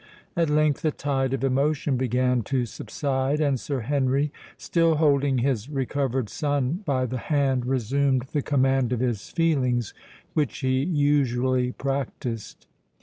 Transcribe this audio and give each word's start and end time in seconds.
At 0.35 0.49
length 0.49 0.81
the 0.81 0.89
tide 0.89 1.31
of 1.31 1.43
emotion 1.43 1.95
began 1.95 2.41
to 2.45 2.65
subside; 2.65 3.39
and 3.39 3.59
Sir 3.59 3.81
Henry, 3.81 4.31
still 4.57 4.95
holding 4.95 5.37
his 5.37 5.69
recovered 5.69 6.27
son 6.27 6.81
by 6.85 7.05
the 7.05 7.19
hand, 7.19 7.67
resumed 7.67 8.23
the 8.31 8.41
command 8.41 8.93
of 8.93 8.99
his 8.99 9.29
feelings 9.29 9.93
which 10.33 10.57
he 10.57 10.81
usually 10.83 11.73
practised. 11.73 12.65